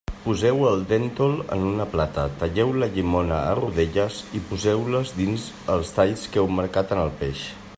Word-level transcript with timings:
Poseu 0.21 0.61
el 0.67 0.79
déntol 0.91 1.35
en 1.55 1.65
una 1.71 1.85
plata, 1.91 2.23
talleu 2.43 2.73
la 2.83 2.89
llimona 2.95 3.37
a 3.49 3.51
rodelles 3.61 4.17
i 4.39 4.41
poseu-les 4.53 5.13
dins 5.19 5.47
els 5.75 5.93
talls 5.99 6.25
que 6.33 6.43
heu 6.45 6.51
marcat 6.61 6.97
en 6.97 7.03
el 7.03 7.17
peix. 7.21 7.45